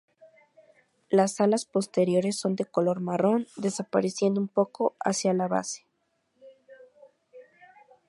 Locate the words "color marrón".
2.65-3.45